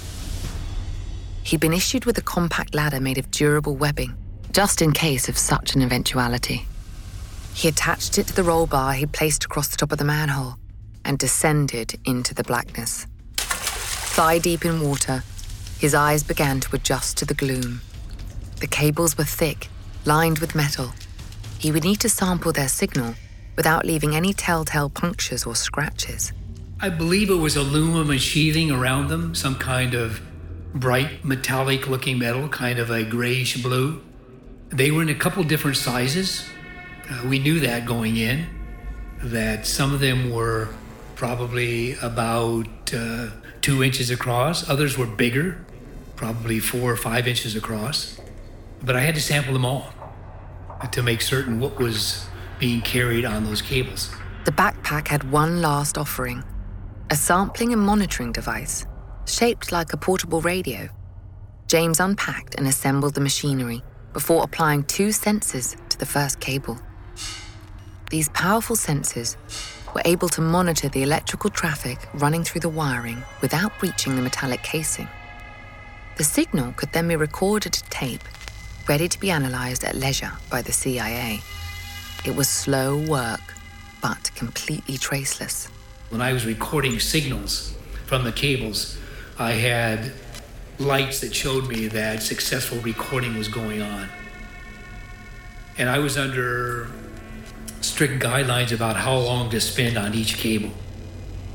[1.43, 4.15] He'd been issued with a compact ladder made of durable webbing,
[4.51, 6.67] just in case of such an eventuality.
[7.53, 10.55] He attached it to the roll bar he placed across the top of the manhole
[11.05, 13.07] and descended into the blackness.
[13.37, 15.23] Thigh deep in water,
[15.79, 17.81] his eyes began to adjust to the gloom.
[18.63, 19.67] The cables were thick,
[20.05, 20.93] lined with metal.
[21.59, 23.15] He would need to sample their signal
[23.57, 26.31] without leaving any telltale punctures or scratches.
[26.79, 30.21] I believe it was aluminum sheathing around them, some kind of
[30.73, 34.01] bright metallic looking metal, kind of a grayish blue.
[34.69, 36.45] They were in a couple different sizes.
[37.09, 38.47] Uh, we knew that going in,
[39.21, 40.69] that some of them were
[41.15, 43.27] probably about uh,
[43.59, 44.69] two inches across.
[44.69, 45.65] Others were bigger,
[46.15, 48.21] probably four or five inches across.
[48.83, 49.93] But I had to sample them all
[50.91, 52.27] to make certain what was
[52.59, 54.13] being carried on those cables.
[54.45, 56.43] The backpack had one last offering
[57.09, 58.85] a sampling and monitoring device,
[59.25, 60.89] shaped like a portable radio.
[61.67, 66.79] James unpacked and assembled the machinery before applying two sensors to the first cable.
[68.09, 69.37] These powerful sensors
[69.93, 74.63] were able to monitor the electrical traffic running through the wiring without breaching the metallic
[74.63, 75.07] casing.
[76.17, 78.23] The signal could then be recorded to tape,
[78.87, 81.41] ready to be analysed at leisure by the CIA.
[82.25, 83.55] It was slow work,
[84.01, 85.67] but completely traceless.
[86.09, 87.75] When I was recording signals
[88.05, 88.97] from the cables,
[89.39, 90.11] I had
[90.79, 94.09] lights that showed me that successful recording was going on.
[95.77, 96.89] And I was under
[97.81, 100.71] strict guidelines about how long to spend on each cable.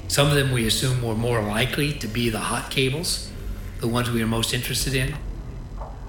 [0.09, 3.31] Some of them we assumed were more likely to be the hot cables,
[3.81, 5.15] the ones we were most interested in.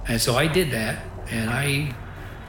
[0.10, 1.94] And so I did that, and I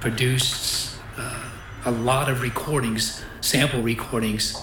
[0.01, 1.51] produced uh,
[1.85, 4.57] a lot of recordings, sample recordings,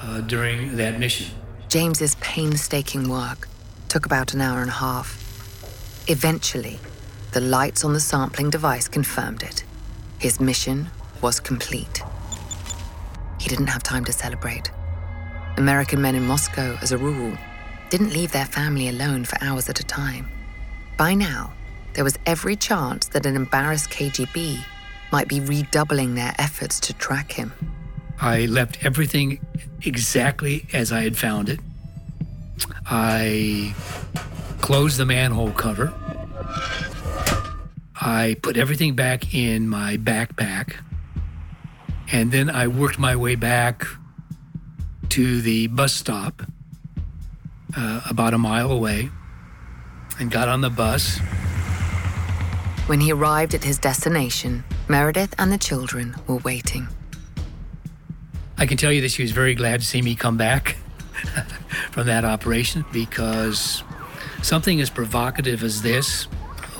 [0.00, 1.34] uh, during that mission.
[1.70, 3.48] James's painstaking work
[3.88, 5.18] took about an hour and a half.
[6.08, 6.78] Eventually,
[7.32, 9.64] the lights on the sampling device confirmed it.
[10.18, 10.90] His mission
[11.22, 12.02] was complete.
[13.40, 14.70] He didn't have time to celebrate.
[15.56, 17.32] American men in Moscow, as a rule,
[17.88, 20.28] didn't leave their family alone for hours at a time.
[20.98, 21.54] By now,
[21.94, 24.64] there was every chance that an embarrassed KGB
[25.10, 27.52] might be redoubling their efforts to track him.
[28.20, 29.40] I left everything
[29.82, 31.60] exactly as I had found it.
[32.86, 33.74] I
[34.60, 35.92] closed the manhole cover.
[38.00, 40.76] I put everything back in my backpack.
[42.10, 43.86] And then I worked my way back
[45.10, 46.42] to the bus stop
[47.76, 49.10] uh, about a mile away
[50.18, 51.20] and got on the bus.
[52.86, 56.88] When he arrived at his destination, Meredith and the children were waiting.
[58.58, 60.76] I can tell you that she was very glad to see me come back
[61.92, 63.84] from that operation because
[64.42, 66.26] something as provocative as this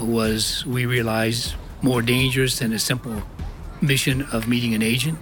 [0.01, 3.23] was, we realized, more dangerous than a simple
[3.81, 5.19] mission of meeting an agent.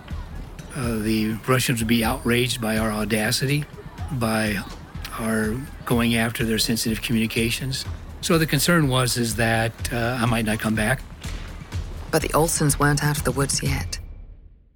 [0.75, 3.65] Uh, the Russians would be outraged by our audacity,
[4.13, 4.59] by
[5.19, 7.85] our going after their sensitive communications.
[8.23, 11.01] So the concern was is that uh, I might not come back.
[12.11, 13.99] But the Olsons weren't out of the woods yet.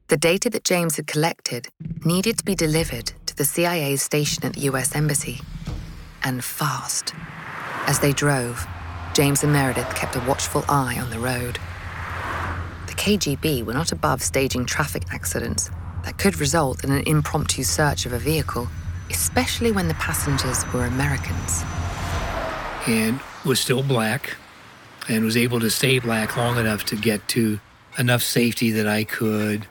[0.08, 1.68] The data that James had collected
[2.04, 5.40] needed to be delivered to the CIA's station at the US Embassy.
[6.22, 7.14] And fast.
[7.86, 8.66] As they drove,
[9.14, 11.58] James and Meredith kept a watchful eye on the road.
[12.86, 15.70] The KGB were not above staging traffic accidents
[16.04, 18.68] that could result in an impromptu search of a vehicle,
[19.10, 21.62] especially when the passengers were Americans.
[22.86, 24.36] And was still black
[25.08, 27.60] and was able to stay black long enough to get to
[27.98, 29.66] enough safety that I could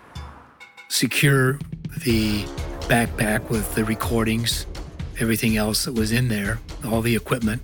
[0.89, 1.59] secure
[2.03, 2.43] the
[2.87, 4.65] backpack with the recordings,
[5.19, 7.61] everything else that was in there, all the equipment,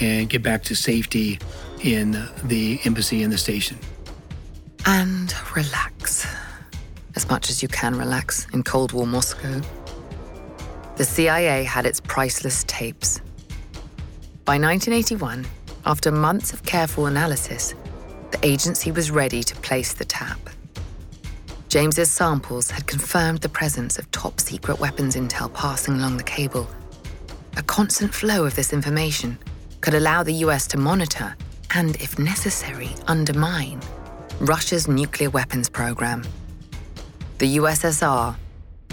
[0.00, 1.38] and get back to safety
[1.82, 2.12] in
[2.44, 3.78] the embassy and the station.
[4.86, 6.26] And relax.
[7.16, 9.60] As much as you can relax in Cold War Moscow.
[10.96, 13.20] The CIA had its priceless tapes.
[14.44, 15.46] By 1981,
[15.84, 17.74] after months of careful analysis,
[18.30, 20.38] the agency was ready to place the tap.
[21.68, 26.68] James's samples had confirmed the presence of top secret weapons intel passing along the cable.
[27.56, 29.38] A constant flow of this information
[29.80, 31.36] could allow the US to monitor
[31.74, 33.80] and, if necessary, undermine
[34.40, 36.24] Russia's nuclear weapons program.
[37.38, 38.34] The USSR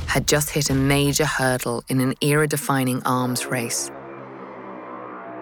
[0.05, 3.89] had just hit a major hurdle in an era defining arms race.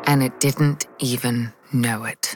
[0.05, 2.35] And it didn't even know it.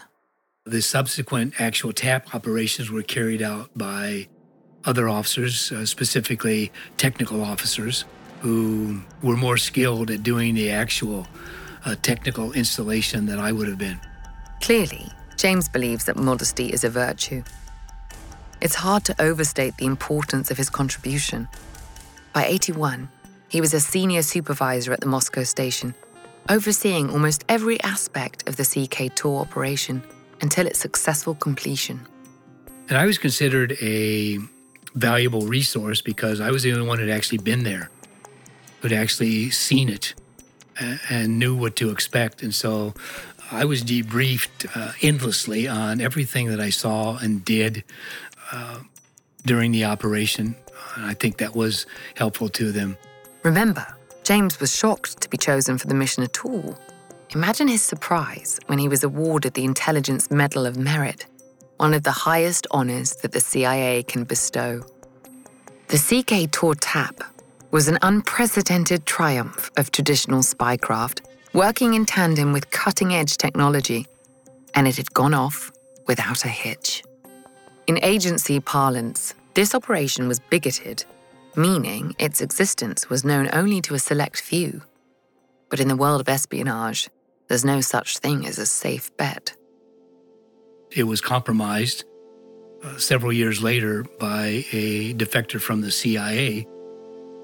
[0.65, 4.27] The subsequent actual tap operations were carried out by
[4.85, 8.05] other officers, uh, specifically technical officers,
[8.41, 11.27] who were more skilled at doing the actual
[11.85, 13.99] uh, technical installation than I would have been.
[14.61, 15.07] Clearly,
[15.37, 17.43] James believes that modesty is a virtue.
[18.61, 21.47] It's hard to overstate the importance of his contribution.
[22.33, 23.09] By 81,
[23.47, 25.95] he was a senior supervisor at the Moscow station,
[26.49, 30.03] overseeing almost every aspect of the CK TAW operation
[30.41, 31.99] until its successful completion.
[32.89, 34.39] And I was considered a
[34.95, 37.89] valuable resource because I was the only one who'd actually been there,
[38.81, 40.15] who'd actually seen it
[41.09, 42.41] and knew what to expect.
[42.41, 42.93] And so
[43.51, 47.83] I was debriefed uh, endlessly on everything that I saw and did
[48.51, 48.79] uh,
[49.45, 50.55] during the operation.
[50.95, 51.85] And I think that was
[52.15, 52.97] helpful to them.
[53.43, 53.85] Remember,
[54.29, 56.77] James was shocked to be chosen for the mission at all.
[57.31, 61.25] Imagine his surprise when he was awarded the Intelligence Medal of Merit
[61.77, 64.83] one of the highest honors that the CIA can bestow.
[65.87, 67.23] The CK TAW TAP
[67.71, 71.21] was an unprecedented triumph of traditional spycraft,
[71.53, 74.05] working in tandem with cutting edge technology,
[74.75, 75.71] and it had gone off
[76.05, 77.01] without a hitch.
[77.87, 81.03] In agency parlance, this operation was bigoted,
[81.55, 84.81] meaning its existence was known only to a select few.
[85.69, 87.09] But in the world of espionage,
[87.47, 89.55] there's no such thing as a safe bet.
[90.91, 92.05] It was compromised
[92.83, 96.67] uh, several years later by a defector from the CIA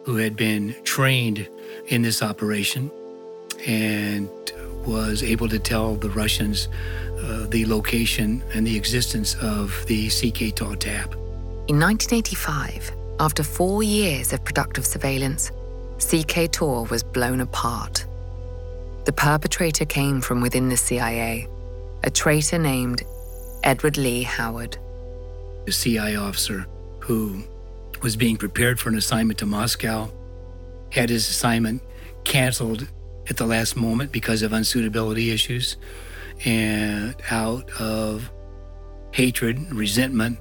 [0.05, 1.47] who had been trained
[1.87, 2.91] in this operation
[3.67, 4.29] and
[4.85, 6.67] was able to tell the Russians
[7.23, 11.13] uh, the location and the existence of the CK tap.
[11.67, 15.51] In 1985, after four years of productive surveillance,
[15.99, 18.05] CK TAW was blown apart.
[19.05, 21.47] The perpetrator came from within the CIA,
[22.03, 23.03] a traitor named
[23.63, 24.77] Edward Lee Howard.
[25.67, 26.65] A CIA officer
[26.99, 27.43] who
[28.01, 30.11] was being prepared for an assignment to Moscow
[30.91, 31.81] had his assignment
[32.23, 32.87] canceled
[33.29, 35.77] at the last moment because of unsuitability issues
[36.43, 38.29] and out of
[39.11, 40.37] hatred, resentment,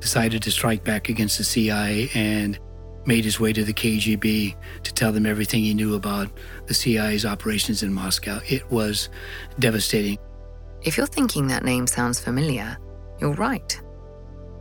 [0.00, 2.58] decided to strike back against the CIA and
[3.06, 6.28] made his way to the KGB to tell them everything he knew about
[6.66, 8.40] the CIA's operations in Moscow.
[8.48, 9.08] It was
[9.58, 10.18] devastating.
[10.82, 12.76] If you're thinking that name sounds familiar,
[13.20, 13.80] you're right.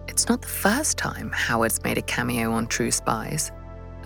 [0.08, 3.52] It's not the first time Howard's made a cameo on True Spies.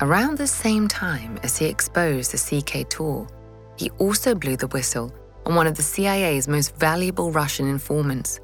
[0.02, 3.28] Around the same time as he exposed the CK TAW,
[3.78, 5.14] he also blew the whistle
[5.46, 8.40] on one of the CIA's most valuable Russian informants,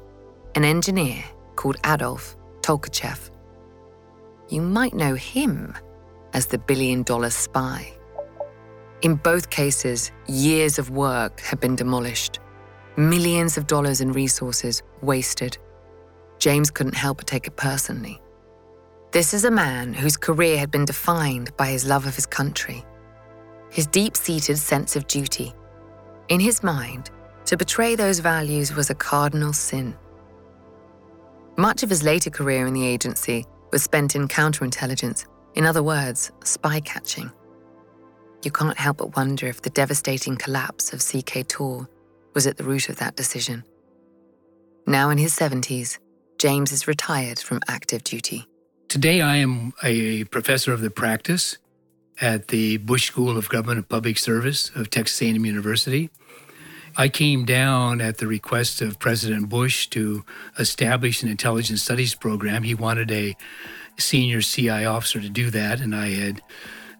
[0.54, 1.22] an engineer
[1.56, 3.30] called Adolf Tolkachev.
[4.48, 5.74] You might know him
[6.32, 7.92] as the billion dollar spy.
[9.02, 12.40] In both cases, years of work had been demolished
[12.96, 15.56] millions of dollars in resources wasted.
[16.38, 18.20] James couldn't help but take it personally.
[19.12, 22.84] This is a man whose career had been defined by his love of his country,
[23.70, 25.54] his deep seated sense of duty.
[26.28, 27.10] In his mind,
[27.46, 29.96] to betray those values was a cardinal sin.
[31.60, 36.32] Much of his later career in the agency was spent in counterintelligence, in other words,
[36.42, 37.30] spy catching.
[38.42, 41.86] You can't help but wonder if the devastating collapse of CK TAW
[42.32, 43.62] was at the root of that decision.
[44.86, 45.98] Now in his 70s,
[46.38, 48.46] James is retired from active duty.
[48.88, 51.58] Today, I am a professor of the practice
[52.22, 56.08] at the Bush School of Government and Public Service of Texas A&M University.
[56.96, 60.24] I came down at the request of President Bush to
[60.58, 62.62] establish an intelligence studies program.
[62.62, 63.36] He wanted a
[63.98, 66.42] senior CI officer to do that, and I had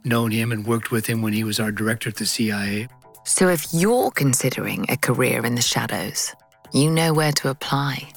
[0.05, 2.89] known him and worked with him when he was our director at the CIA.
[3.25, 6.35] So if you're considering a career in the shadows,
[6.73, 8.09] you know where to apply.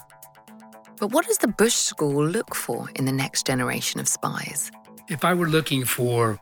[1.00, 4.72] But what does the Bush School look for in the next generation of spies?
[5.10, 6.40] If I were looking for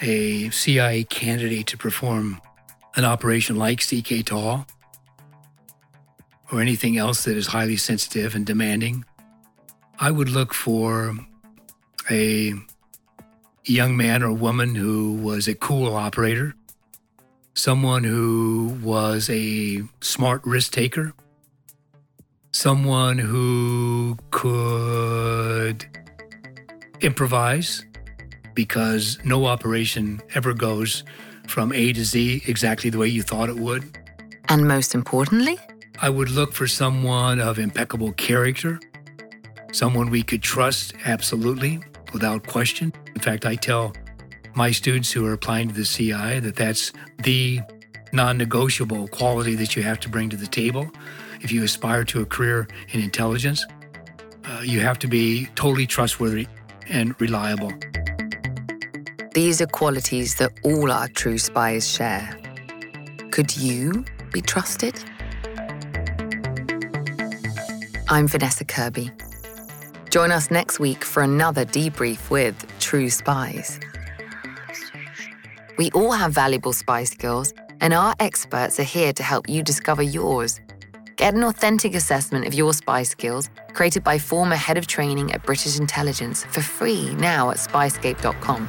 [0.00, 2.40] a CIA candidate to perform
[2.96, 4.64] an operation like CK TAW
[6.52, 9.04] or anything else that is highly sensitive and demanding,
[9.98, 11.16] I would look for
[12.10, 12.54] a
[13.64, 16.54] young man or woman who was a cool operator,
[17.54, 21.14] someone who was a smart risk taker,
[22.52, 25.86] someone who could
[27.00, 27.84] improvise
[28.54, 31.02] because no operation ever goes
[31.48, 33.98] from A to Z exactly the way you thought it would.
[34.48, 35.58] And most importantly,
[36.00, 38.80] I would look for someone of impeccable character,
[39.72, 41.80] someone we could trust absolutely
[42.12, 42.92] without question.
[43.14, 43.92] In fact, I tell
[44.54, 46.92] my students who are applying to the CI that that's
[47.22, 47.60] the
[48.12, 50.90] non negotiable quality that you have to bring to the table
[51.44, 53.66] if you aspire to a career in intelligence,
[54.46, 56.48] uh, you have to be totally trustworthy
[56.88, 57.72] and reliable.
[59.34, 62.38] These are qualities that all our true spies share.
[63.32, 64.94] Could you be trusted?
[68.08, 69.10] I'm Vanessa Kirby.
[70.10, 73.80] Join us next week for another debrief with True Spies.
[75.78, 80.04] We all have valuable spy skills, and our experts are here to help you discover
[80.04, 80.60] yours.
[81.16, 85.42] Get an authentic assessment of your spy skills created by former head of training at
[85.42, 88.68] British Intelligence for free now at spyscape.com.